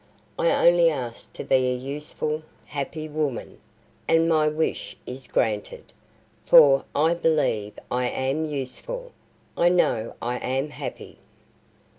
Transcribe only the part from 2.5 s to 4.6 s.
happy woman, and my